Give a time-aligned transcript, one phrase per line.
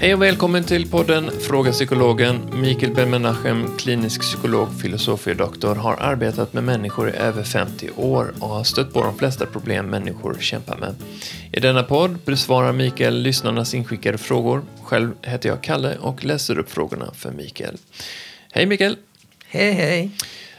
[0.00, 2.40] Hej och välkommen till podden Fråga Psykologen.
[2.52, 8.64] Mikael Ben-Menachem, klinisk psykolog, filosofie-doktor, har arbetat med människor i över 50 år och har
[8.64, 10.94] stött på de flesta problem människor kämpar med.
[11.52, 14.62] I denna podd besvarar Mikael lyssnarnas inskickade frågor.
[14.82, 17.76] Själv heter jag Kalle och läser upp frågorna för Mikael.
[18.52, 18.96] Hej Mikael!
[19.46, 20.10] Hej, hej!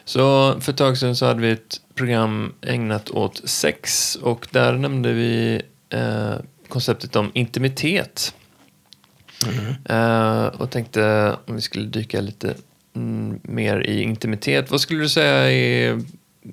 [0.06, 4.74] Så för ett tag sedan så hade vi ett program ägnat åt sex och där
[4.74, 6.34] nämnde vi eh,
[6.68, 8.34] konceptet om intimitet.
[9.86, 12.56] Eh, och tänkte om vi skulle dyka lite
[12.96, 14.72] mm, mer i intimitet.
[14.72, 16.02] Vad skulle du säga är,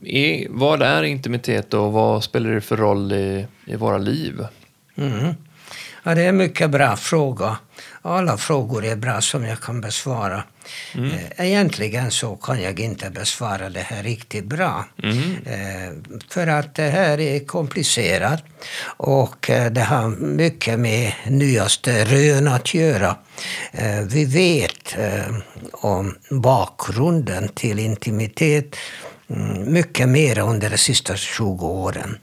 [0.04, 4.46] är, vad är intimitet och vad spelar det för roll i, i våra liv?
[4.96, 5.34] Mm.
[6.02, 7.56] Ja, det är en mycket bra fråga.
[8.02, 10.42] Alla frågor är bra som jag kan besvara.
[10.94, 11.10] Mm.
[11.36, 14.84] Egentligen så kan jag inte besvara det här riktigt bra.
[15.02, 16.02] Mm.
[16.28, 18.44] För att det här är komplicerat
[18.86, 23.16] och eh, det har mycket med nyaste rön att göra.
[24.08, 24.96] Vi vet
[25.72, 28.76] om bakgrunden till intimitet
[29.30, 32.18] mm, mycket mer under de sista 20 åren.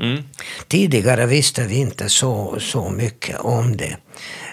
[0.00, 0.22] Mm.
[0.68, 3.96] Tidigare visste vi inte så, så mycket om det.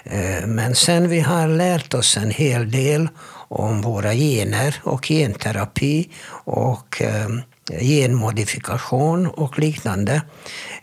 [0.04, 3.08] Eh, men sen vi har lärt oss en hel del
[3.52, 6.08] om våra gener och genterapi
[6.44, 7.40] och ehm,
[7.80, 10.22] genmodifikation och liknande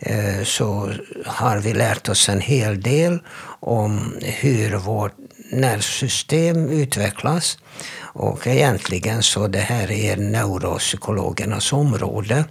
[0.00, 0.92] eh, så
[1.26, 3.18] har vi lärt oss en hel del
[3.60, 5.14] om hur vårt
[5.52, 7.58] nervsystem utvecklas.
[8.00, 12.44] Och egentligen så det här är neuropsykologernas område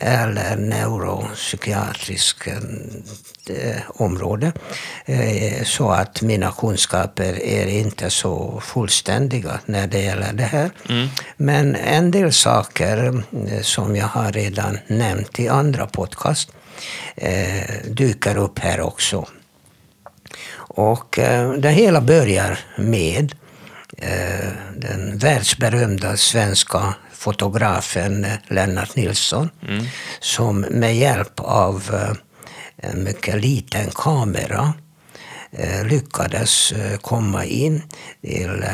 [0.00, 4.52] eller neuropsykiatrisk eh, område.
[5.04, 10.70] Eh, så att mina kunskaper är inte så fullständiga när det gäller det här.
[10.88, 11.08] Mm.
[11.36, 16.52] Men en del saker eh, som jag har redan nämnt i andra podcast
[17.84, 19.26] dyker upp här också.
[20.54, 21.18] Och
[21.58, 23.34] det hela börjar med
[24.76, 29.84] den världsberömda svenska fotografen Lennart Nilsson mm.
[30.20, 32.16] som med hjälp av eh,
[32.76, 34.74] en mycket liten kamera
[35.50, 37.82] eh, lyckades eh, komma in
[38.20, 38.64] till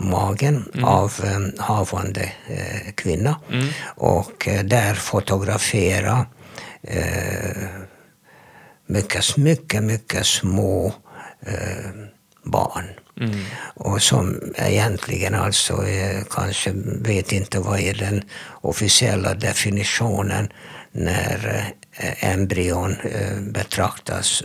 [0.00, 0.84] magen mm.
[0.84, 2.32] av en havande
[2.94, 3.68] kvinna mm.
[3.84, 6.26] och där fotografera
[8.86, 10.92] mycket, mycket, mycket små
[12.42, 12.84] barn.
[13.20, 13.40] Mm.
[13.74, 20.48] Och som egentligen alltså eh, kanske vet inte vad är den officiella definitionen
[20.92, 24.42] när eh, embryon eh, betraktas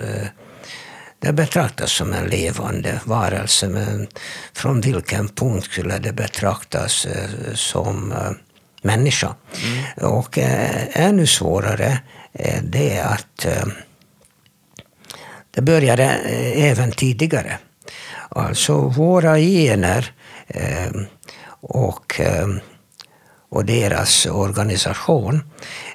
[1.20, 4.08] det betraktas som en levande varelse, men
[4.54, 7.08] från vilken punkt skulle det betraktas
[7.54, 8.14] som
[8.82, 9.36] människa?
[9.64, 10.12] Mm.
[10.12, 10.38] Och
[10.94, 12.00] ännu svårare
[12.34, 13.46] är det att
[15.52, 16.04] det började
[16.56, 17.58] även tidigare.
[18.36, 20.12] Alltså våra gener
[20.48, 20.92] eh,
[21.62, 22.48] och, eh,
[23.50, 25.44] och deras organisation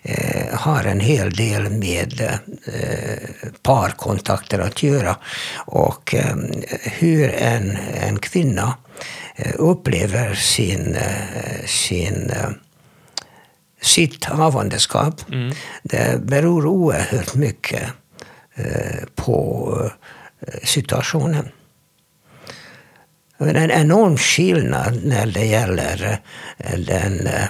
[0.02, 5.16] eh, har en hel del med eh, parkontakter att göra.
[5.56, 6.36] Och eh,
[6.82, 8.76] hur en, en kvinna
[9.36, 10.96] eh, upplever sin,
[11.66, 12.32] sin
[13.80, 15.54] sitt havandeskap, mm.
[15.82, 17.82] det beror oerhört mycket
[19.14, 19.90] på
[20.62, 21.48] situationen
[23.38, 26.18] en enorm skillnad när det gäller
[26.58, 27.48] eh, den eh,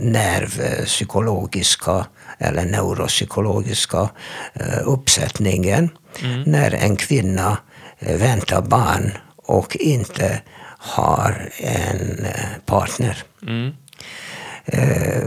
[0.00, 2.06] nervpsykologiska
[2.38, 4.08] eller neuropsykologiska
[4.54, 5.90] eh, uppsättningen
[6.22, 6.42] mm.
[6.42, 7.58] när en kvinna
[8.00, 10.40] väntar barn och inte
[10.78, 12.26] har en
[12.66, 13.22] partner.
[13.46, 13.72] Mm.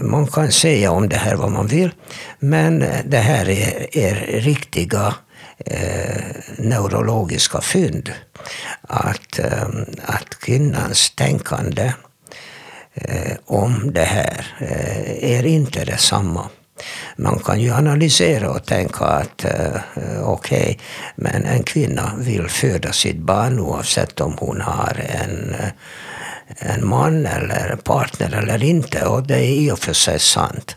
[0.01, 1.91] Man kan säga om det här vad man vill,
[2.39, 5.15] men det här är, är riktiga
[5.57, 6.23] eh,
[6.57, 8.11] neurologiska fynd.
[8.81, 9.67] Att, eh,
[10.05, 11.93] att kvinnans tänkande
[12.93, 16.49] eh, om det här eh, är inte detsamma.
[17.17, 19.81] Man kan ju analysera och tänka att eh,
[20.23, 20.77] okej, okay,
[21.15, 25.55] men en kvinna vill föda sitt barn oavsett om hon har en
[26.47, 30.75] en man eller partner eller inte och det är i och för sig sant.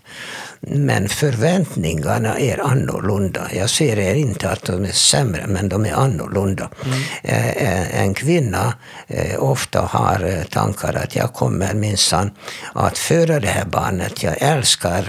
[0.61, 3.49] Men förväntningarna är annorlunda.
[3.55, 6.71] Jag ser inte att de är sämre, men de är annorlunda.
[6.85, 7.03] Mm.
[7.23, 8.75] Eh, en kvinna
[9.07, 12.31] eh, ofta har eh, tankar att jag kommer minsann
[12.73, 14.23] att föda det här barnet.
[14.23, 15.03] Jag älskar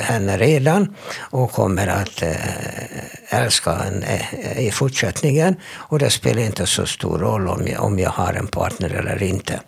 [0.00, 2.22] henne redan och kommer att
[3.28, 4.26] älska henne
[4.56, 5.56] i fortsättningen.
[5.74, 9.22] Och det spelar inte så stor roll om jag, om jag har en partner eller
[9.22, 9.60] inte.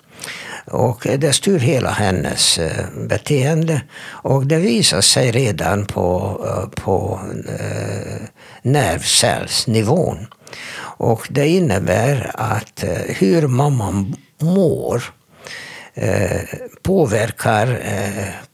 [0.67, 3.83] Och det styr hela hennes eh, beteende.
[4.07, 8.23] Och det visar sig redan på, eh, på eh,
[8.63, 10.27] nervcellsnivån.
[10.97, 15.03] Och det innebär att hur mamman mår
[16.83, 17.83] påverkar,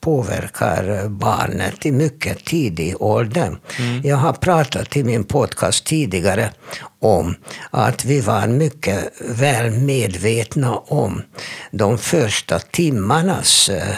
[0.01, 3.59] påverkar barnet i mycket tidig ålder.
[3.79, 4.01] Mm.
[4.05, 6.51] Jag har pratat i min podcast tidigare
[7.01, 7.35] om
[7.71, 11.23] att vi var mycket väl medvetna om
[11.71, 13.95] de första timmarnas eh,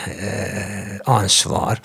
[1.04, 1.78] ansvar.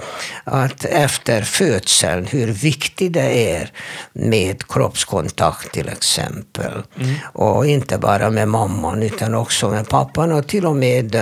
[0.44, 3.72] Att efter födseln, hur viktigt det är
[4.14, 6.84] med kroppskontakt till exempel.
[7.00, 7.16] Mm.
[7.34, 11.16] Och inte bara med mamman utan också med pappan och till och med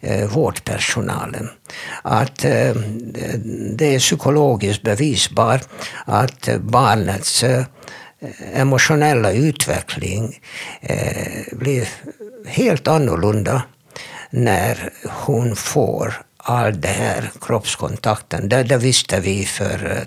[0.00, 1.48] eh, vårdpersonalen.
[2.02, 2.74] Att eh,
[3.76, 5.68] det är psykologiskt bevisbart
[6.04, 7.64] att barnets eh,
[8.54, 10.40] emotionella utveckling
[10.80, 11.88] eh, blir
[12.46, 13.62] helt annorlunda
[14.30, 18.48] när hon får all den här kroppskontakten.
[18.48, 20.04] Det, det visste vi för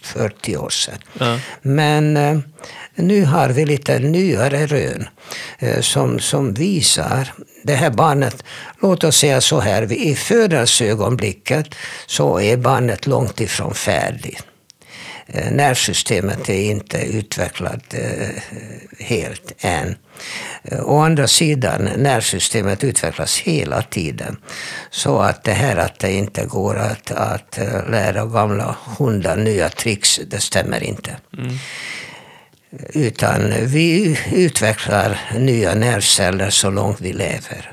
[0.00, 0.98] 40 eh, år sedan.
[1.18, 1.38] Ja.
[1.62, 2.38] Men eh,
[2.94, 5.08] nu har vi lite nyare rön
[5.58, 7.32] eh, som, som visar
[7.64, 8.44] det här barnet,
[8.82, 11.74] låt oss säga så här, i födelseögonblicket
[12.06, 14.42] så är barnet långt ifrån färdigt.
[15.26, 18.42] Eh, nervsystemet är inte utvecklat eh,
[18.98, 19.96] helt än.
[20.62, 24.36] Eh, å andra sidan, nervsystemet utvecklas hela tiden.
[24.90, 27.58] Så att det här att det inte går att, att
[27.90, 31.16] lära gamla hundar nya tricks, det stämmer inte.
[31.38, 31.58] Mm.
[32.92, 37.72] Utan vi utvecklar nya nervceller så långt vi lever.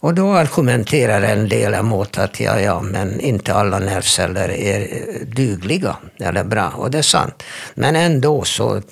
[0.00, 4.88] Och då argumenterar en del emot att ja, ja, men inte alla nervceller är
[5.24, 6.68] dugliga eller bra.
[6.68, 7.42] Och det är sant.
[7.74, 8.82] Men ändå så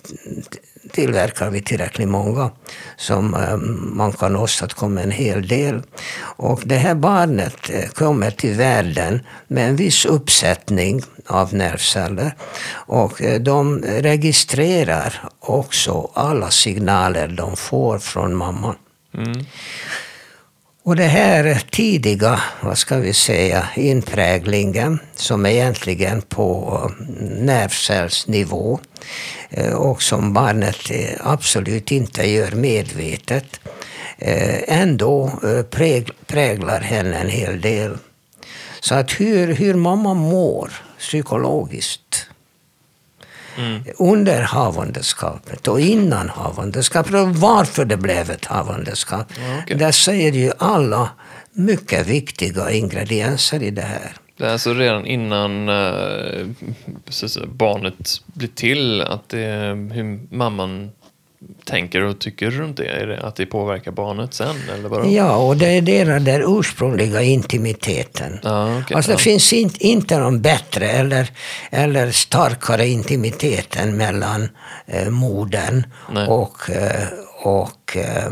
[0.94, 2.50] tillverkar vi tillräckligt många
[2.96, 3.56] som eh,
[3.96, 5.82] man kan åstadkomma en hel del.
[6.20, 12.34] Och det här barnet eh, kommer till världen med en viss uppsättning av nervceller.
[12.72, 18.76] Och eh, de registrerar också alla signaler de får från mamman.
[19.14, 19.44] Mm.
[20.86, 27.06] Och det här tidiga, vad ska vi säga, inpräglingen som är egentligen på eh,
[27.44, 28.78] nervcellsnivå
[29.50, 33.60] eh, och som barnet eh, absolut inte gör medvetet,
[34.66, 35.32] ändå
[36.26, 37.98] präglar henne en hel del.
[38.80, 42.26] Så att hur, hur mamma mår psykologiskt
[43.58, 43.82] Mm.
[43.98, 49.32] under havandeskapet och innan havandeskapet och varför det blev ett havandeskap.
[49.62, 49.76] okay.
[49.76, 51.10] Där säger ju alla
[51.52, 54.12] mycket viktiga ingredienser i det här.
[54.36, 56.46] Det är alltså redan innan äh,
[57.46, 59.44] barnet blir till, att det
[59.92, 60.90] hur mamman
[61.64, 62.86] tänker och tycker runt det?
[62.86, 64.56] Är det att det påverkar barnet sen?
[64.74, 65.06] Eller bara?
[65.06, 68.40] Ja, och det är deras där ursprungliga intimiteten.
[68.42, 71.30] Ah, okay, alltså det finns in, inte någon bättre eller,
[71.70, 74.48] eller starkare intimitet än mellan
[74.86, 76.28] eh, modern Nej.
[76.28, 77.08] och, eh,
[77.42, 78.26] och eh,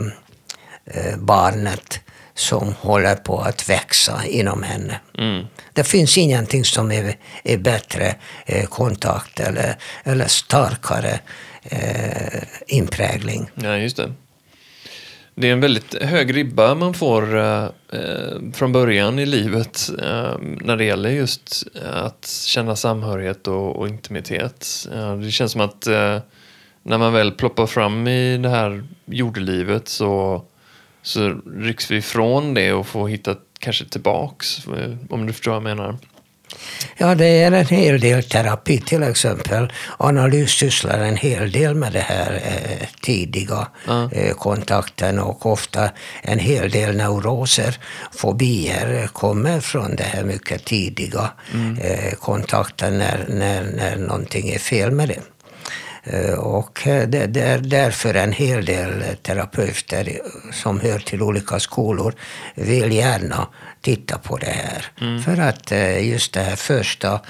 [0.84, 2.00] eh, barnet
[2.34, 5.00] som håller på att växa inom henne.
[5.18, 5.46] Mm.
[5.72, 8.14] Det finns ingenting som är, är bättre
[8.46, 11.20] eh, kontakt eller, eller starkare
[11.62, 13.50] eh, inprägling.
[13.54, 14.12] Ja, just det.
[15.34, 20.34] Det är en väldigt hög ribba man får eh, eh från början i livet eh,
[20.40, 24.88] när det gäller just eh, att känna samhörighet och, och intimitet.
[24.92, 26.18] Eh, det känns som att eh,
[26.82, 30.44] när man väl ploppar fram i det här jordelivet så,
[31.02, 35.56] så rycks vi ifrån det och får hitta kanske tillbaks, eh, om du förstår vad
[35.56, 35.96] jag menar.
[36.96, 39.72] Ja, det är en hel del terapi till exempel.
[39.98, 44.08] Analys sysslar en hel del med det här eh, tidiga mm.
[44.12, 45.90] eh, kontakten och ofta
[46.22, 47.78] en hel del neuroser,
[48.12, 51.78] fobier kommer från det här mycket tidiga mm.
[51.78, 55.20] eh, kontakten när, när, när någonting är fel med det.
[56.04, 60.18] Eh, och eh, det är därför en hel del terapeuter
[60.52, 62.14] som hör till olika skolor
[62.54, 63.48] vill gärna
[63.80, 64.86] titta på det här.
[65.00, 65.22] Mm.
[65.22, 67.20] För att eh, just den här första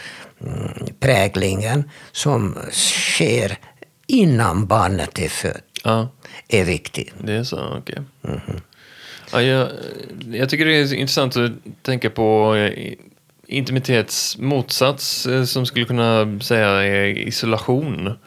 [0.40, 3.58] mm, präglingen som sker
[4.06, 6.08] innan barnet är fött ja.
[6.48, 7.12] är viktig.
[7.18, 8.02] Det är så, okej.
[8.22, 8.34] Okay.
[8.34, 8.60] Mm.
[9.32, 9.68] Ja, jag,
[10.32, 11.52] jag, tycker det är intressant att
[11.82, 12.56] tänka på
[13.46, 18.18] intimitets motsats som skulle kunna säga är isolation.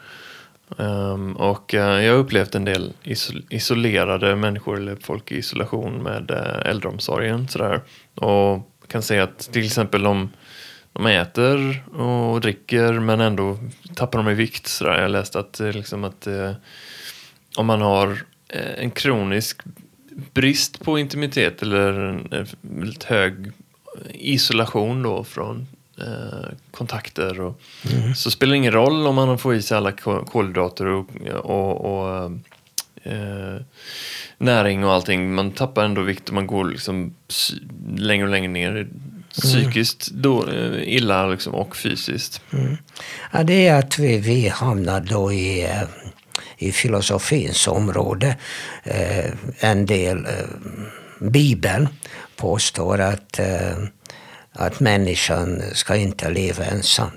[0.68, 6.02] Um, och uh, jag har upplevt en del isol isolerade människor eller folk i isolation
[6.02, 7.48] med uh, äldreomsorgen.
[7.48, 7.80] Sådär.
[8.14, 10.28] Och kan säga att till exempel om
[10.92, 13.58] de äter och dricker men ändå
[13.94, 14.66] tappar de i vikt.
[14.66, 15.02] Sådär.
[15.02, 16.52] Jag läste att, eh, liksom att uh,
[17.56, 18.22] om man har
[18.78, 19.60] en kronisk
[20.32, 23.52] brist på intimitet eller en en väldigt hög
[24.10, 25.66] isolation då från
[26.00, 27.40] eh, kontakter.
[27.40, 27.60] Och,
[28.16, 31.08] Så spelar det ingen roll om man får i sig alla ko- kolhydrater och,
[31.44, 32.24] och, och
[33.02, 33.56] eh,
[34.38, 35.34] näring och allting.
[35.34, 37.14] Man tappar ändå vikt och man går liksom
[37.96, 38.88] längre och längre ner.
[39.30, 42.40] Psykiskt då, eh, illa liksom, och fysiskt.
[43.32, 45.82] Ja, det är att vi, vi hamnar då i, eh,
[46.58, 48.36] i filosofins område.
[48.82, 50.30] Eh, En del, eh,
[51.20, 51.88] Bibeln
[52.36, 53.76] påstår att, eh,
[54.58, 57.10] att människan ska inte leva ensam.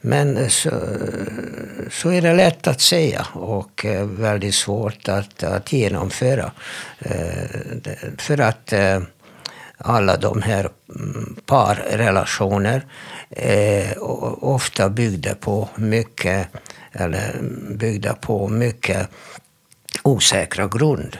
[0.00, 0.70] Men så,
[1.90, 6.50] så är det lätt att säga och eh, väldigt svårt att, att genomföra.
[6.98, 7.44] Eh,
[8.18, 9.00] För att eh,
[9.78, 12.82] alla de här mm, parrelationer
[13.30, 13.94] är
[14.44, 16.48] ofta byggda på mycket,
[16.92, 17.40] eller
[17.70, 19.08] byggda på mycket
[20.02, 21.18] osäkra grund.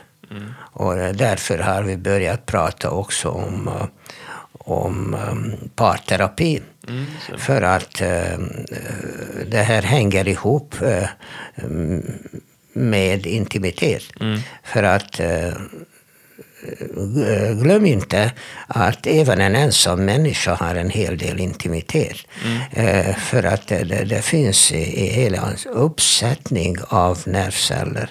[0.56, 3.86] Och därför har vi börjat prata också om, eh,
[4.66, 6.60] om eh, parterapi.
[7.38, 8.38] För att eh,
[9.46, 11.08] det här hänger ihop eh,
[12.72, 14.02] med intimitet.
[14.64, 15.52] För att eh,
[17.62, 18.32] glöm inte
[18.66, 22.16] att även en ensam människa har en hel del intimitet.
[22.72, 28.10] Eh, För att det, det, det finns i, i hela hans uppsättning av nervceller.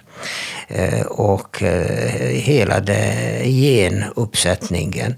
[0.68, 5.16] Eh, Och eh, hela det genuppsättningen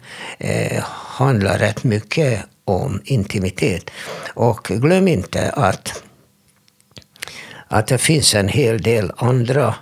[1.17, 3.89] handlar rätt mycket om intimitet.
[4.33, 6.03] Och glöm inte att
[7.69, 9.75] att det finns en hel del andra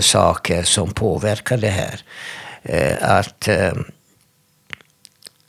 [0.00, 2.00] saker som påverkar det här.
[2.64, 3.72] Eh, att eh,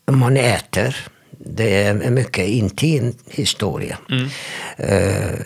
[0.06, 0.96] man äter,
[1.32, 3.98] det är en mycket intim historia.
[4.78, 5.40] Eh,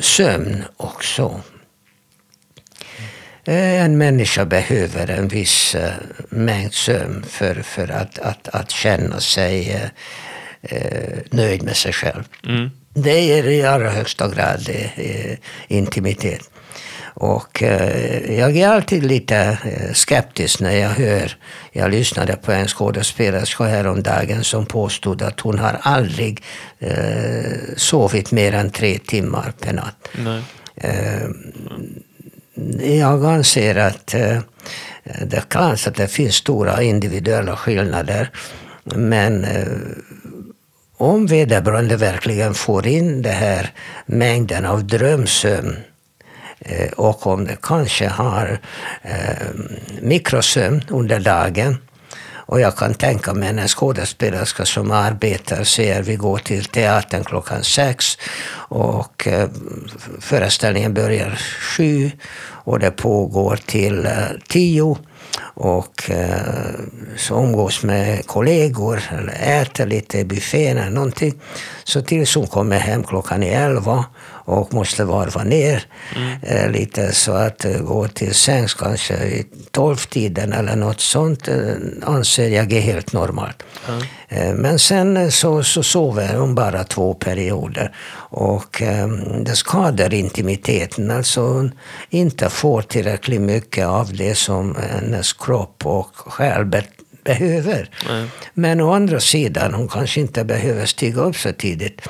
[0.00, 1.40] sömn också.
[3.46, 5.76] En människa behöver en viss
[6.28, 9.80] mängd sömn för, för att, att, att känna sig
[11.30, 12.24] nöjd med sig själv.
[12.94, 14.68] Det är i allra högsta grad
[15.68, 16.50] intimitet.
[17.14, 21.36] Och eh, jag är alltid lite eh, skeptisk när jag hör,
[21.72, 26.42] jag lyssnade på en skådespelerska häromdagen som påstod att hon har aldrig
[26.78, 26.94] eh,
[27.76, 30.08] sovit mer än tre timmar per natt.
[30.76, 31.28] Eh,
[32.98, 38.30] jag anser att det är klart att det finns stora individuella skillnader.
[38.84, 39.46] Men
[40.96, 43.72] om vederbörande verkligen får in den här
[44.06, 45.76] mängden av drömsömn
[46.64, 48.58] Eh, och om det kanske har
[49.02, 49.48] eh,
[50.00, 51.76] mikrosömn under dagen
[52.46, 57.64] och jag kan tänka mig en skådespelerska som arbetar, säger vi går till teatern klockan
[57.64, 58.18] sex
[58.68, 59.48] och eh,
[60.20, 62.10] föreställningen börjar sju
[62.46, 64.08] och det pågår till
[64.48, 64.96] tio.
[65.56, 66.10] Och
[67.16, 71.34] så umgås med kollegor eller äter lite i buffén eller någonting.
[71.84, 74.04] Så tills hon kommer hem klockan elva
[74.44, 75.84] och måste varva ner
[76.42, 81.56] eh, lite så att eh, gå till sängs kanske i tolvtiden eller något sånt eh,
[82.02, 83.62] anser jag är helt normalt.
[84.28, 89.08] Eh, Men sen så, så sover hon bara två perioder och eh,
[89.44, 91.10] det skadar intimiteten.
[91.10, 91.72] Alltså hon
[92.10, 96.64] inte får tillräckligt mycket av det som hennes kropp och själ
[97.24, 97.90] be- behöver.
[98.54, 102.00] Men å andra sidan, hon kanske inte behöver stiga upp så tidigt.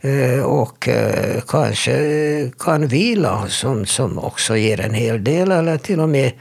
[0.00, 6.00] Eh, och eh, kanske kan vila, som, som också ger en hel del, eller till
[6.00, 6.32] och med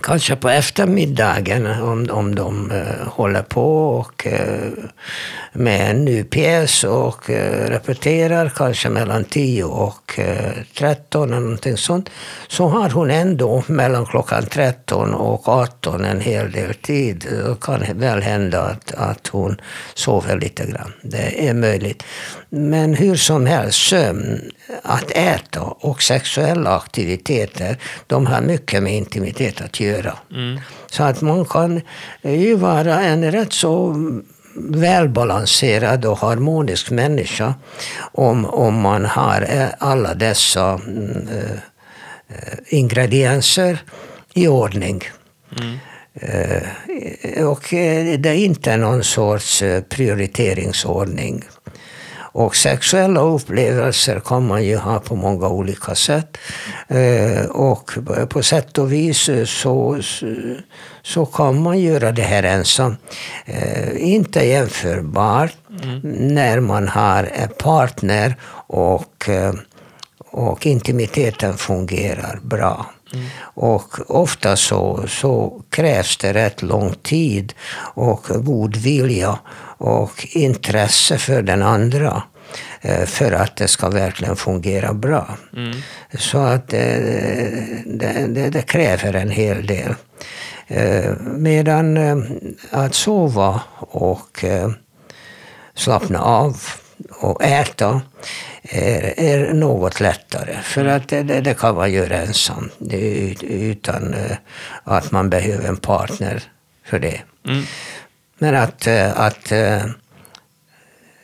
[0.00, 4.84] Kanske på eftermiddagen om, om de uh, håller på och, uh,
[5.52, 7.34] med en ny pjäs och uh,
[7.68, 12.10] repeterar kanske mellan 10 och eh, 13 eller någonting sånt.
[12.48, 17.26] Så har hon ändå mellan klockan 13 och 18 en hel del tid.
[17.30, 19.60] Det kan väl hända att, att hon
[19.94, 20.92] sover lite grann.
[21.02, 22.02] Det är möjligt.
[22.54, 24.40] Men hur som helst, sömn,
[24.82, 30.18] att äta och sexuella aktiviteter, de har mycket med intimitet att göra.
[30.90, 31.80] Så att man kan
[32.22, 33.96] ju vara en rätt så
[34.56, 37.54] välbalanserad och harmonisk människa
[38.12, 41.28] om, om man har eh, alla dessa mm,
[42.28, 43.78] eh, ingredienser
[44.34, 45.02] i ordning.
[46.14, 46.62] Eh,
[47.46, 51.44] Och eh, det är inte någon sorts prioriteringsordning.
[52.34, 56.38] Och sexuella upplevelser kan man ju ha på många olika sätt.
[56.88, 57.90] Eh, Och
[58.28, 60.00] på sätt och vis så,
[61.02, 62.96] så kan man göra det här ensam.
[63.44, 65.52] Eh, Inte jämförbart
[66.02, 68.34] när man har en partner
[68.66, 69.54] och, eh,
[70.30, 72.86] och intimiteten fungerar bra.
[73.40, 77.52] Och ofta så, så krävs det rätt lång tid
[77.94, 79.38] och god vilja
[79.78, 82.22] och intresse för den andra
[82.80, 85.36] eh, för att det ska verkligen fungera bra.
[86.18, 86.98] Så att det,
[88.28, 89.94] det, det kräver en hel del.
[90.66, 92.16] Eh, Medan eh,
[92.70, 94.44] att sova och
[95.74, 96.56] slappna av
[97.20, 98.00] och äta
[98.62, 100.58] är, är något lättare.
[100.62, 102.70] För att det, det, kan man göra ensam
[103.42, 104.36] utan eh,
[104.84, 106.42] att man behöver en partner
[106.84, 107.20] för det.
[107.48, 107.64] Mm.
[108.38, 109.84] Men att, eh, att eh,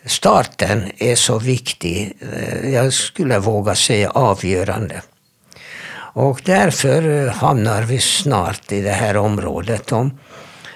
[0.04, 2.16] starten är så viktig,
[2.64, 5.02] jag skulle våga säga avgörande.
[6.12, 10.18] Och därför hamnar vi snart i det här området om,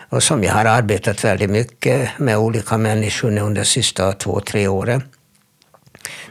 [0.09, 4.41] och som jag har arbetat väldigt mycket med olika människor nu under de sista två,
[4.41, 5.03] tre åren.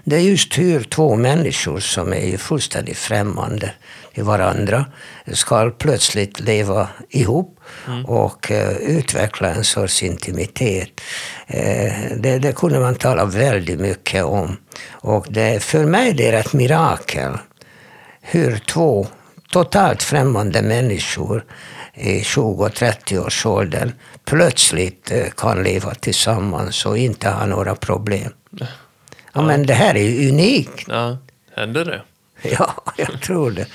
[0.03, 3.73] Det är just hur två människor som är fullständigt främmande
[4.13, 4.85] till varandra
[5.33, 7.59] ska plötsligt leva ihop
[8.05, 11.01] och eh, utveckla en sorts intimitet.
[11.47, 14.57] Eh, det, det kunde man tala väldigt mycket om.
[14.89, 17.37] Och det, för mig det är ett mirakel
[18.21, 19.07] hur två
[19.51, 21.45] totalt främmande människor
[21.93, 23.91] i 20 och 30-årsåldern
[24.25, 28.31] plötsligt eh, kan leva tillsammans och inte ha några problem.
[29.33, 30.85] Ja, men det här är ju unikt.
[30.87, 31.17] Ja,
[31.55, 32.01] händer det?
[32.59, 33.65] Ja, jag tror det.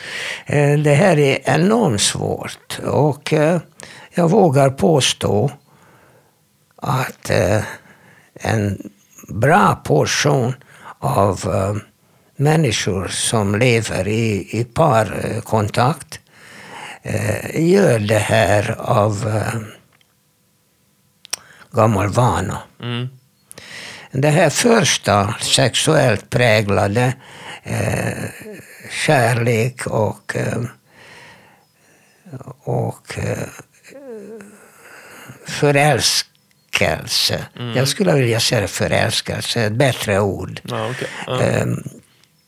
[0.46, 3.60] Eh, Det här är enormt svårt och eh,
[4.14, 5.50] jag vågar påstå
[6.76, 7.62] att eh,
[8.34, 8.90] en
[9.28, 10.54] bra portion
[10.98, 11.40] av
[12.36, 16.20] människor som lever i, i parkontakt
[17.54, 19.42] gör det här av
[21.72, 22.58] gammal vana.
[22.82, 23.08] Mm.
[24.10, 27.14] Det här första sexuellt präglade
[27.62, 28.24] eh,
[29.06, 30.62] kärlek och, eh,
[32.62, 33.48] och eh,
[35.46, 37.46] förälskelse.
[37.74, 40.60] Jag skulle vilja säga förälskelse, ett bättre ord.
[40.64, 41.08] Ja, okej.
[41.26, 41.42] Ja.
[41.42, 41.82] Ehm,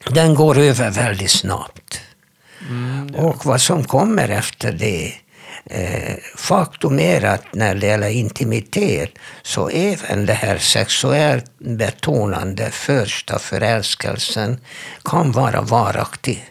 [0.06, 2.00] den går över väldigt snabbt.
[3.14, 5.12] Och vad som kommer efter det,
[5.64, 9.11] eh, faktum är att när det gäller intimitet
[9.42, 14.61] så även det här sexuellt betonande första förälskelsen
[15.04, 16.44] kan vara varaktig.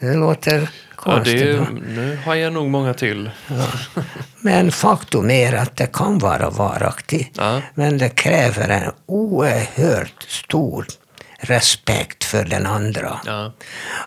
[0.00, 0.68] Det låter
[1.06, 1.38] Ja, konstigt.
[1.40, 1.66] det är, va?
[1.88, 3.30] nu har jag nog många till.
[4.40, 7.36] Men faktum är att det kan vara varaktigt.
[7.38, 7.62] Ja.
[7.74, 10.86] Men det kräver en oerhört stor
[11.38, 13.20] respekt för den andra.
[13.26, 13.52] Ja.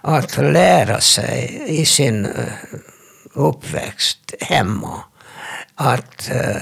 [0.01, 2.31] Att lära sig i sin eh,
[3.33, 5.03] uppväxt hemma
[5.75, 6.61] att eh,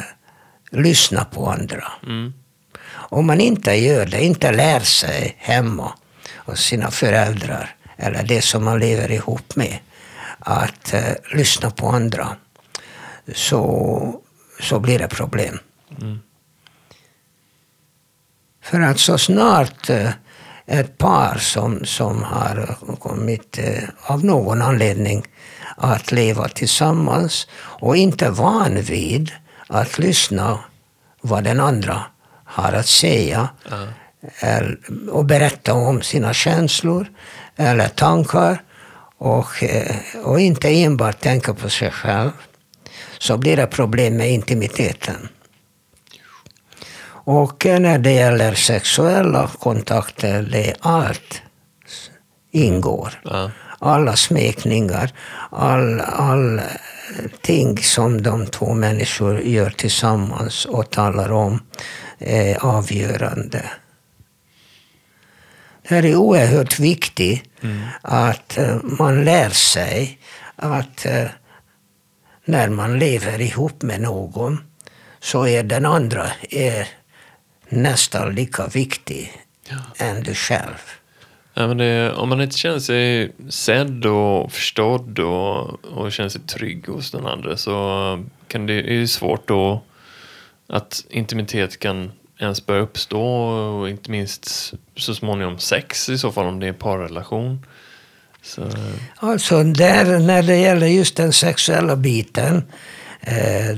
[0.71, 1.91] lyssna på andra.
[2.03, 2.34] Mm.
[2.91, 5.93] Om man inte gör det, inte lär sig hemma
[6.36, 9.79] hos sina föräldrar eller det som man lever ihop med,
[10.39, 12.36] att eh, lyssna på andra,
[13.34, 14.21] så,
[14.60, 15.60] så blir det problem.
[18.63, 20.12] För att så snart eh,
[20.65, 25.25] ett par som, som har kommit eh, av någon anledning
[25.81, 29.31] att leva tillsammans och inte van vid
[29.67, 30.59] att lyssna
[31.21, 32.01] vad den andra
[32.45, 33.49] har att säga
[34.39, 34.77] eller-
[35.09, 37.07] och berätta om sina känslor
[37.55, 38.63] eller tankar
[39.17, 42.31] och, eh, och inte enbart tänka på sig själv
[43.19, 45.29] så blir det problem med intimiteten.
[47.23, 51.41] Och eh, när det gäller sexuella kontakter, det är allt
[52.51, 53.21] ingår.
[53.23, 53.51] Ja.
[53.83, 55.11] Alla smekningar,
[55.49, 56.61] all, all
[57.41, 61.59] ting som de två människor gör tillsammans och talar om
[62.19, 63.63] är avgörande.
[65.81, 67.43] Det här är oerhört viktigt
[68.01, 70.19] att eh, man lär sig
[70.55, 71.27] att eh,
[72.45, 74.63] när man lever ihop med någon
[75.19, 76.87] så är den andra är
[77.69, 79.41] nästan lika viktig
[79.97, 81.00] än du själv.
[81.53, 86.41] Ja, men det, om man inte känner sig sedd och förstådd och, och känner sig
[86.41, 87.73] trygg hos den andra så
[88.47, 89.81] kan det, det är ju svårt då
[90.67, 96.45] att intimitet kan ens börja uppstå och inte minst så småningom sex i så fall
[96.45, 97.65] om det är en parrelation.
[98.41, 98.63] Så,
[99.15, 102.63] Alltså där, när det gäller just den sexuella biten,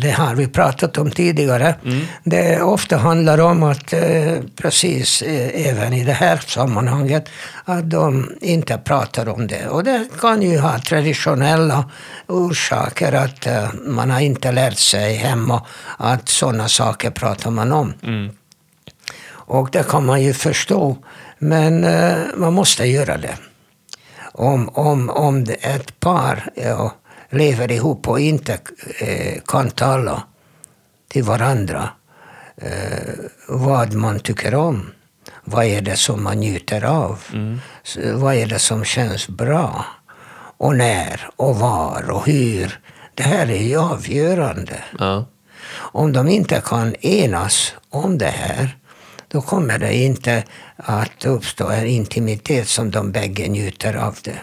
[0.01, 1.75] det har vi pratat om tidigare.
[2.23, 7.29] Det ofta handlar om att, eh, precis eh, även i det här sammanhanget,
[7.65, 9.67] att de inte pratar om det.
[9.67, 11.89] Och det kan ju ha traditionella
[12.27, 15.65] orsaker, att eh, man har inte lärt sig hemma
[15.97, 17.93] att sådana saker pratar man om.
[18.03, 18.29] mm,
[19.31, 20.97] Och det kan man ju förstå,
[21.39, 23.35] men eh, man måste göra det.
[24.35, 26.91] om, om, om ett par ja,
[27.33, 28.59] lever ihop och inte
[28.99, 30.23] eh, kan tala
[31.07, 31.89] till varandra
[32.57, 33.13] eh,
[33.47, 34.91] vad man tycker om.
[35.43, 37.19] Vad är det som man njuter av?
[37.33, 37.59] Mm.
[38.13, 39.85] Vad är det som känns bra?
[40.57, 42.79] Och när och var och hur.
[43.15, 44.83] Det här är ju avgörande.
[44.99, 45.25] Ja.
[45.75, 48.77] Om de inte kan enas om det här,
[49.27, 50.43] då kommer det inte
[50.75, 54.39] att uppstå en intimitet som de bägge njuter av det.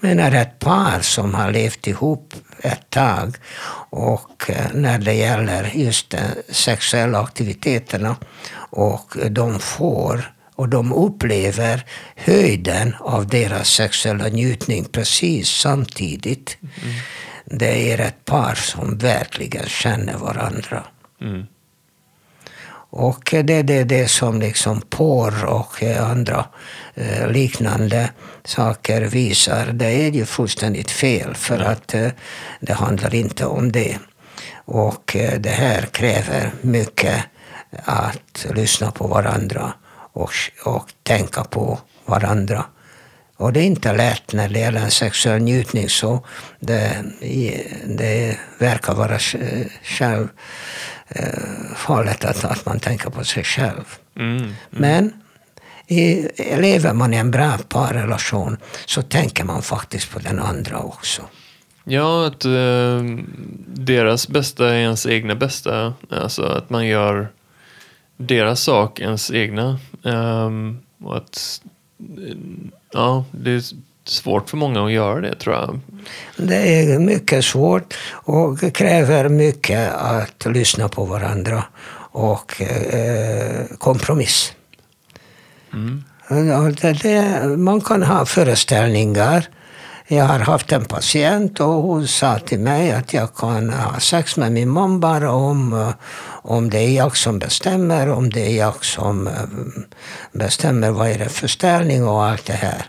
[0.00, 3.36] Men när ett par som har levt ihop ett tag
[3.90, 8.16] och eh, när det gäller just de sexuella aktiviteterna
[8.70, 11.84] och de får och de upplever
[12.16, 16.58] höjden av deras sexuella njutning precis samtidigt.
[16.60, 16.94] Mm.
[17.44, 20.84] Det är ett par som verkligen känner varandra.
[21.20, 21.46] Mm.
[22.90, 26.44] Och det är det, det som liksom porr och andra
[26.96, 28.10] eh, liknande
[28.44, 29.66] saker visar.
[29.66, 31.66] Det är ju fullständigt fel för ja.
[31.66, 32.08] att eh,
[32.60, 33.98] det handlar inte om det.
[34.54, 37.24] Och eh, det här kräver mycket
[37.84, 39.72] att lyssna på varandra
[40.12, 40.30] och,
[40.64, 42.64] och tänka på varandra.
[43.36, 46.26] Och det är inte lätt när det gäller en sexuell njutning så
[46.60, 47.04] det,
[47.86, 49.18] det verkar vara
[49.82, 50.28] själv
[51.76, 53.84] farligt att, att man tänker på sig själv.
[54.16, 54.54] Mm, mm.
[54.70, 55.12] Men
[55.86, 61.22] i, lever man i en bra parrelation så tänker man faktiskt på den andra också.
[61.84, 63.02] Ja, att eh,
[63.66, 65.94] deras bästa är ens egna bästa.
[66.10, 67.28] Alltså att man gör
[68.16, 69.78] deras sak ens egna.
[70.02, 71.60] Um, och att,
[72.92, 73.64] ja, det
[74.04, 75.80] svårt för många att göra det tror jag.
[76.36, 81.64] Det är mycket svårt och kräver mycket att lyssna på varandra
[82.12, 84.52] och eh, kompromiss.
[85.72, 86.04] Mm.
[86.80, 89.48] Det, det, man kan ha föreställningar.
[90.08, 94.36] Jag har haft en patient och hon sa till mig att jag kan ha sex
[94.36, 95.90] med min man bara om, eh,
[96.28, 99.32] om det är jag som bestämmer, om det är jag som eh,
[100.32, 102.86] bestämmer vad är det för ställning och allt det här.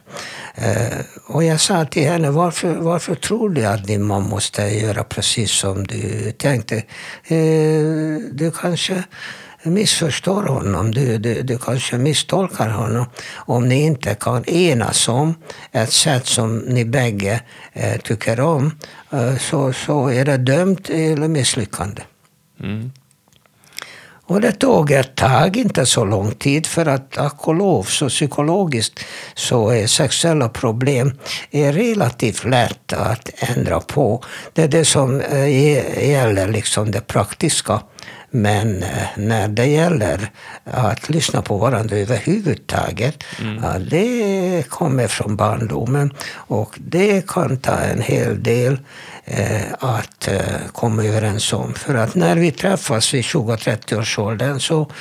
[0.56, 5.04] Eh, och jag sa till henne, varför, varför tror du att din man måste göra
[5.04, 6.84] precis som du tänkte?
[8.32, 9.04] Du kanske
[9.64, 13.06] missförstår honom, du, du, du kanske misstolkar honom.
[13.36, 15.36] Om ni inte kan enas om
[15.72, 17.42] ett sätt som ni bägge
[17.74, 18.72] eh, tycker om,
[19.12, 22.02] eh, så, så är det dömt till misslyckande.
[22.60, 22.92] Mm.
[24.28, 28.10] Och det tog ett tag, inte så lång tid, för att tack och lov så
[28.10, 29.00] psykologiskt
[29.36, 31.20] så är sexuella problem
[31.52, 34.24] är relativt lätt att ändra på.
[34.54, 37.82] Det är det som eh, gäller liksom det praktiska.
[38.30, 40.32] Men eh, när det gäller
[40.64, 43.64] att lyssna på varandra överhuvudtaget, mm.
[43.64, 48.80] ja, det kommer från barndomen och det kan ta en hel del
[49.26, 50.40] eh, att eh,
[50.72, 51.74] komma överens om.
[51.74, 54.92] För att när vi träffas vid 20-30-årsåldern så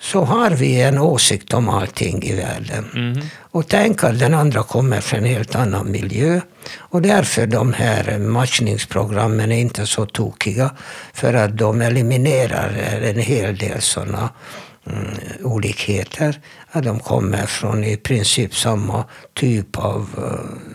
[0.00, 2.90] så har vi en åsikt om allting i världen.
[2.94, 3.26] Mm.
[3.38, 6.40] Och tänk att den andra kommer från en helt annan miljö.
[6.78, 10.70] Och därför de här matchningsprogrammen är inte så tokiga.
[11.12, 14.30] För att de eliminerar en hel del sådana
[14.86, 15.06] mm,
[15.42, 16.40] olikheter.
[16.70, 20.69] Att de kommer från i princip samma typ av uh,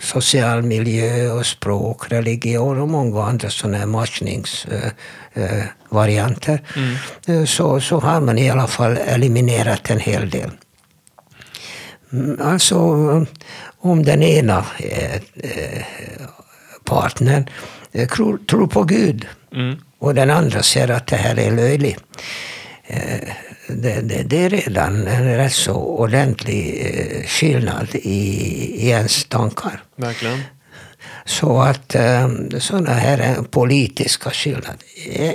[0.00, 6.62] social miljö och språk, religion och många andra sådana matchningsvarianter.
[6.76, 6.96] Mm.
[7.26, 10.50] Eh, så, så har man i alla fall eliminerat en hel del.
[12.12, 12.76] Mm, alltså
[13.80, 15.22] om den ena eh,
[16.84, 17.48] partnern
[18.50, 19.76] tror på Gud mm.
[19.98, 22.04] och den andra ser att det här är löjligt
[23.76, 28.08] det, det, det, är redan en rätt så ordentlig eh, skillnad i,
[28.86, 29.82] i ens tankar.
[29.96, 30.40] Verkligen.
[31.24, 32.28] Så att eh,
[32.58, 34.78] sådana här politiska skillnader,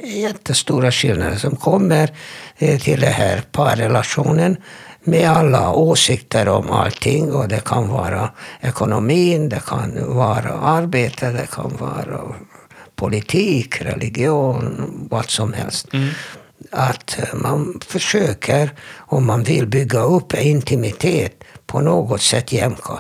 [0.04, 2.10] jättestora skillnader som kommer
[2.58, 4.58] eh, till den här parrelationen
[5.04, 7.34] med alla åsikter om allting.
[7.34, 12.22] Och det kan vara ekonomin, det kan vara arbete, det kan vara
[12.96, 15.94] politik, religion, vad som helst.
[15.94, 16.10] Mm
[16.76, 23.00] att man försöker, om man vill bygga upp intimitet, på något sätt jämka.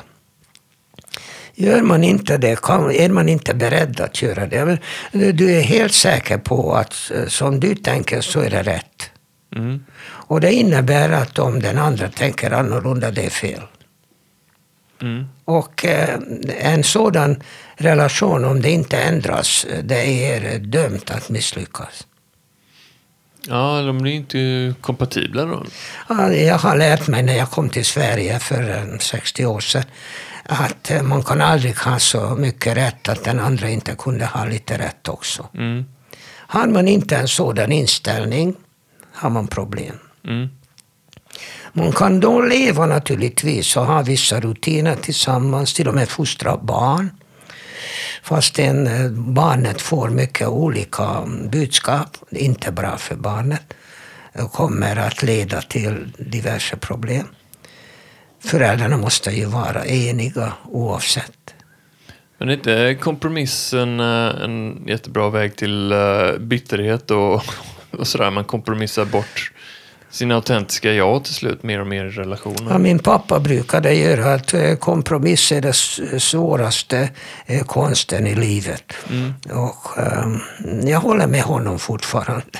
[1.53, 4.77] Gör man inte det, kan, är man inte beredd att göra det,
[5.11, 9.09] du är helt säker på att som du tänker så är det rätt.
[9.55, 9.85] Mm.
[10.01, 13.61] Och det innebär att om den andra tänker annorlunda, det är fel.
[15.01, 15.25] Mm.
[15.45, 16.19] Och eh,
[16.59, 17.43] en sådan
[17.75, 22.07] relation, om det inte ändras, det är dömt att misslyckas.
[23.47, 25.63] Ja, de blir inte kompatibla då?
[26.09, 29.83] Ja, jag har lärt mig när jag kom till Sverige för 60 år sedan
[30.45, 34.45] att eh, man kan aldrig ha så mycket rätt att den andra inte kunde ha
[34.45, 35.49] lite rätt också.
[35.53, 35.85] Mm.
[36.47, 38.55] Har man inte en sådan inställning
[39.13, 39.99] har man problem.
[40.27, 40.49] Mm.
[41.73, 47.09] Man kan då leva naturligtvis och ha vissa rutiner tillsammans, till och med fostra barn.
[48.23, 53.73] Fastän eh, barnet får mycket olika budskap, inte bra för barnet,
[54.51, 57.27] kommer att leda till diverse problem.
[58.43, 61.55] Föräldrarna måste ju vara eniga oavsett.
[62.37, 67.43] Men är inte kompromissen eh, en jättebra väg till eh, bitterhet och,
[67.91, 68.31] och sådär?
[68.31, 69.51] Man kompromissar bort
[70.15, 72.71] sin autentiska jag till slut mer och mer i relationer.
[72.71, 75.73] Ja, min pappa brukade göra att eh, kompromiss är den
[76.19, 77.09] svåraste
[77.45, 78.93] eh, konsten i livet.
[79.53, 80.39] Och, ehm,
[80.87, 82.59] jag håller med honom fortfarande.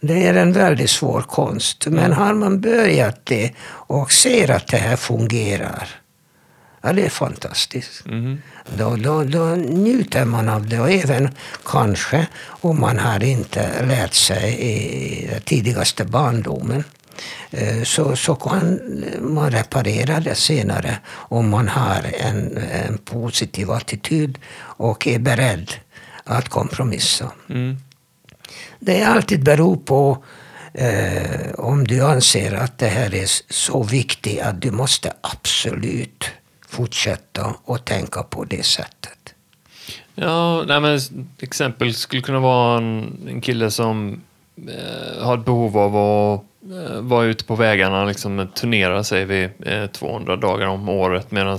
[0.00, 1.86] Det är en väldigt svår konst.
[1.86, 5.88] Men har man börjat det och ser att det här fungerar,
[6.82, 8.06] ja, det är fantastiskt.
[8.06, 8.42] Mhm.
[8.76, 10.80] Då, då, då njuter man av det.
[10.80, 11.30] Och även
[11.64, 16.84] kanske om man har inte lärt sig i den tidigaste barndomen
[17.50, 18.80] eh, så, så kan
[19.20, 25.72] man reparera det senare om man har en, en positiv attityd och är beredd
[26.24, 27.32] att kompromissa.
[27.48, 27.76] Mm.
[28.78, 30.24] Det alltid beror på
[30.74, 36.24] eh, om du anser att det här är så viktigt att du måste absolut
[36.76, 39.34] fortsätta och tänka på det sättet.
[40.14, 41.00] Ja, nej men
[41.40, 44.20] exempel skulle kunna vara en, en kille som
[44.68, 49.48] eh, har ett behov av att eh, vara ute på vägarna, liksom turnera sig vi,
[49.66, 51.58] eh, 200 dagar om året medan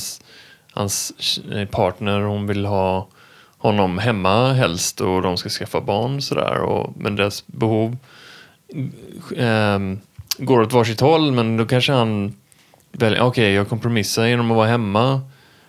[0.71, 1.13] hans
[1.71, 3.07] partner hon vill ha
[3.57, 6.61] honom hemma helst och de ska skaffa barn sådär.
[6.61, 7.97] Och, men deras behov
[9.37, 9.79] eh,
[10.37, 12.33] går åt varsitt håll men då kanske han
[13.19, 15.21] okej jag kompromissar genom att vara hemma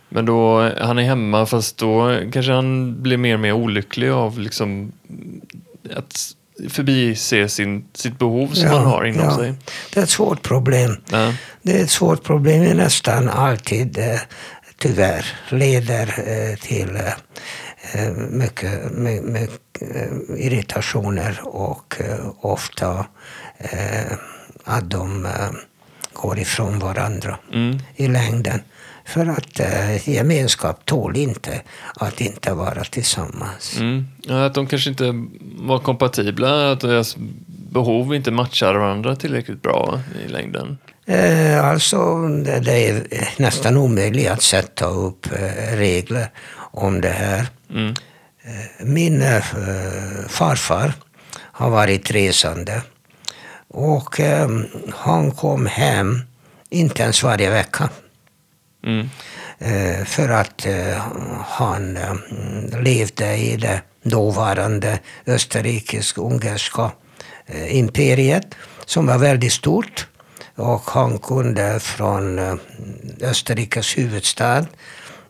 [0.09, 4.39] men då, han är hemma fast då kanske han blir mer och mer olycklig av
[4.39, 4.93] liksom
[5.97, 6.35] att
[6.69, 9.37] förbise sin, sitt behov som han har inom ja.
[9.37, 9.55] sig.
[9.95, 10.97] Det är ett svårt problem.
[11.11, 11.35] Ja.
[11.63, 14.21] Det är ett svårt problem som nästan alltid eh,
[14.79, 19.21] tyvärr leder eh, till eh, eh, mycket, my,
[20.37, 21.95] irritationer och
[22.41, 23.07] ofta
[24.65, 25.29] att de
[26.23, 27.79] går ifrån varandra Mm.
[27.97, 28.61] i längden.
[29.05, 31.61] För att eh, gemenskap tål inte
[31.97, 33.77] att inte vara tillsammans.
[33.81, 34.07] Mm.
[34.23, 35.05] Ja, att de kanske inte
[35.59, 37.17] var kompatibla, att deras
[37.73, 40.79] behov inte matchar varandra tillräckligt bra i längden.
[41.07, 43.03] Eh, alltså, det, det är
[43.37, 46.31] nästan omöjligt att sätta upp eh, regler
[46.73, 47.47] om det här.
[47.71, 47.95] Mm.
[48.43, 49.43] Eh, min eh,
[50.29, 50.93] farfar
[51.37, 52.83] har varit resande
[53.69, 54.49] och eh,
[54.95, 56.23] han kom hem
[56.71, 57.89] inte ens varje vecka.
[58.87, 59.11] Mm.
[59.59, 61.03] Eh, för att eh,
[61.47, 62.15] han eh,
[62.83, 66.91] levde i det dåvarande österrikisk-ungerska
[67.47, 68.55] eh, imperiet
[68.85, 70.07] som var väldigt stort.
[70.55, 72.55] Och han kunde från eh,
[73.23, 74.67] Österrikes huvudstad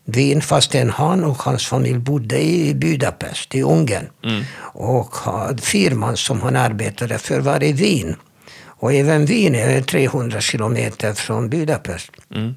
[0.05, 4.09] Wien, fastän han och hans familj bodde i Budapest, i Ungern.
[4.25, 4.45] Mm.
[4.75, 5.15] Och
[5.61, 8.17] firman som han arbetade för var i Wien.
[8.81, 12.11] Och även Wien är 300 kilometer från Budapest.
[12.35, 12.55] Mm.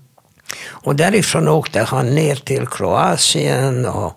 [0.67, 4.13] Och därifrån åkte han ner till Kroatien och,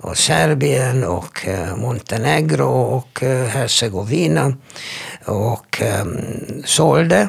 [0.00, 4.56] och Serbien och eh, Montenegro och eh, Herzegovina
[5.24, 6.04] och eh,
[6.64, 7.28] sålde.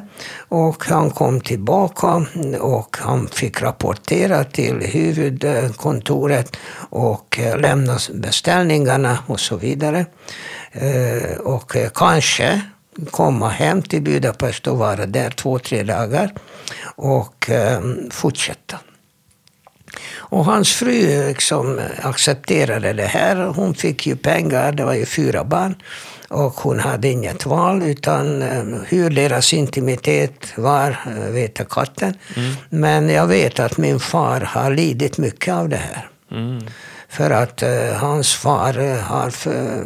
[0.49, 2.25] Och han kom tillbaka
[2.59, 6.57] och han fick rapportera till huvudkontoret
[6.89, 10.05] och eh, lämna beställningarna och så vidare.
[10.71, 12.61] Eh, och eh, kanske
[13.12, 16.33] komma hem till Budapest och vara där två, tre dagar
[16.95, 17.81] och eh,
[18.12, 18.79] fortsätta.
[20.15, 23.35] Och hans fru liksom accepterade det här.
[23.35, 25.75] Hon fick ju pengar, det var ju fyra barn.
[26.29, 32.13] Och hon hade inget val, utan eh, hur deras intimitet var eh, vet katten.
[32.69, 36.09] Men jag vet att min far har lidit mycket av det här.
[36.31, 36.67] Mm.
[37.09, 39.83] För att eh, hans far eh, har för,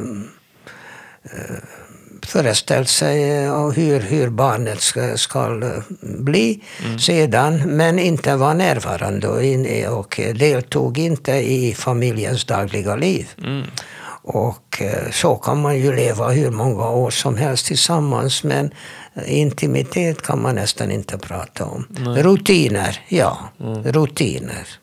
[1.24, 1.56] eh,
[2.26, 6.64] föreställt sig eh, hur, hur barnet ska, ska eh, bli
[7.00, 13.30] sedan, men inte var närvarande och, in, och eh, deltog inte i familjens dagliga liv.
[13.44, 13.64] Mm.
[14.26, 18.74] Och eh, så kan man ju leva hur många år som helst tillsammans, men
[19.26, 21.88] intimitet kan man nästan inte prata om.
[22.18, 23.38] Rutiner, ja.
[23.84, 24.83] Rutiner.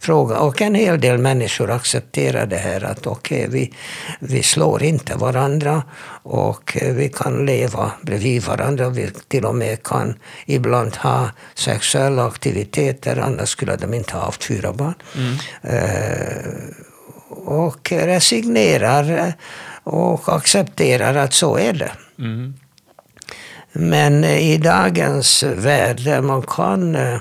[0.00, 0.38] Fråga.
[0.38, 3.74] Och en hel del människor accepterar det här att okej, okay, vi,
[4.20, 5.82] vi slår inte varandra
[6.22, 8.88] och vi kan leva bredvid varandra.
[8.88, 10.14] Vi till och med kan
[10.46, 14.94] ibland ha sexuella aktiviteter, annars skulle de inte ha haft fyra barn.
[15.16, 15.34] Mm.
[15.64, 16.86] Uh,
[17.46, 19.32] och resignerar
[19.82, 21.92] och accepterar att så är det.
[22.18, 22.54] Mm.
[23.72, 27.18] Men i dagens värld där man kan eh,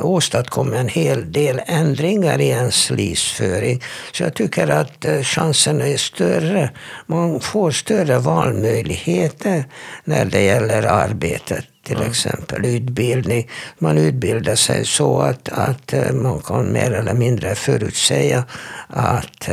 [0.00, 3.82] åstadkomma en hel del ändringar i ens livsföring.
[4.12, 6.70] Så jag tycker att eh, chanserna är större.
[7.06, 9.64] Man får större valmöjligheter
[10.04, 11.64] när det gäller arbetet.
[11.82, 13.48] Till exempel utbildning.
[13.78, 18.44] Man utbildar sig så att, att eh, man kan mer eller mindre förutsäga
[18.88, 19.48] att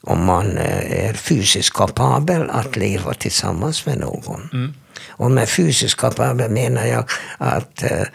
[0.00, 4.50] om man är fysiskt kapabel att leva tillsammans med någon.
[4.52, 4.74] Mm.
[5.08, 7.04] Och med fysiskt kapabel menar jag
[7.38, 8.06] att eh,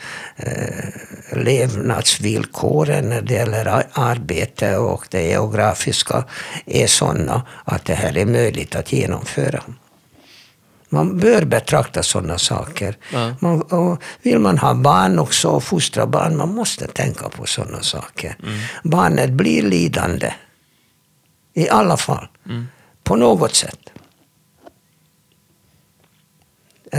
[1.32, 6.24] levnadsvillkoren när det gäller arbete och det geografiska
[6.66, 9.64] är sådana att det här är möjligt att genomföra.
[10.94, 12.98] Man bör betrakta sådana saker.
[13.14, 13.36] Ja.
[13.40, 18.36] Man, vill man ha barn också och fostra barn, man måste tänka på sådana saker.
[18.44, 18.60] Mm.
[18.84, 20.34] Barnet blir lidande.
[21.54, 22.28] I alla fall.
[22.46, 22.68] Mm.
[23.04, 23.80] På något sätt.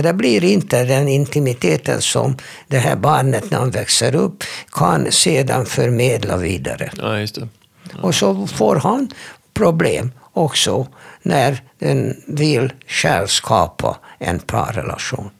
[0.03, 5.67] Det blir inte den intimiteten som det här barnet när han växer upp kan sedan
[5.67, 6.91] förmedla vidare.
[6.99, 7.49] Ja, just det.
[7.93, 7.99] Ja.
[8.03, 9.09] Och så får han
[9.55, 10.87] problem också
[11.23, 15.31] när den vill själv skapa en parrelation.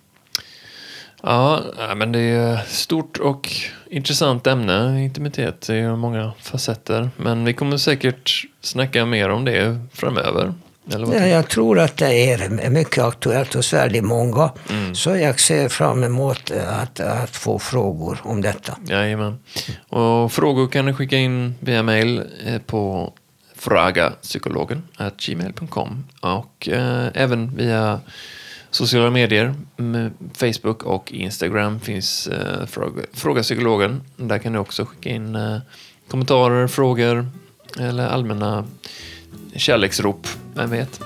[1.23, 1.63] Ja,
[1.97, 3.51] men det är ett stort och
[3.91, 5.67] intressant ämne, intimitet.
[5.67, 7.11] Det är många facetter.
[7.17, 10.55] Men vi kommer säkert snacka mer om det framöver.
[10.87, 14.51] Ja, jag tror att det är mycket aktuellt hos väldigt många.
[14.71, 14.95] Mm.
[14.95, 18.79] Så jag ser fram emot att, att få frågor om detta.
[18.87, 19.39] Jajamän.
[19.89, 23.13] Och frågor kan ni skicka in via mail eh, på
[23.57, 24.83] fragapsykologen
[25.27, 28.01] gmail.com och eh, även via
[28.71, 29.55] sociala medier.
[30.35, 34.03] Facebook och Instagram finns eh, fråga, fråga psykologen.
[34.17, 35.59] Där kan ni också skicka in eh,
[36.09, 37.29] kommentarer, frågor
[37.81, 38.65] eller allmänna
[39.57, 41.01] kärleksrop, vem vet?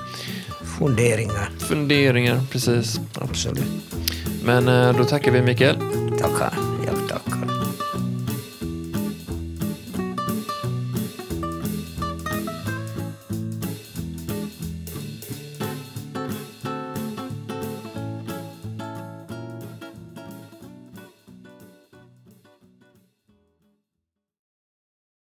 [0.79, 1.49] Funderingar.
[1.59, 2.99] Funderingar, precis.
[3.15, 3.63] Absolut.
[4.43, 5.77] Men eh, då tackar vi Mikael.
[6.21, 6.53] Tackar.